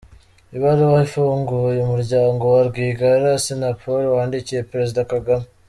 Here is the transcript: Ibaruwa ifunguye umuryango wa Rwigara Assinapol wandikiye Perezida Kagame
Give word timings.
Ibaruwa 0.55 0.99
ifunguye 1.07 1.79
umuryango 1.81 2.43
wa 2.53 2.61
Rwigara 2.69 3.27
Assinapol 3.37 4.03
wandikiye 4.15 4.67
Perezida 4.71 5.09
Kagame 5.13 5.47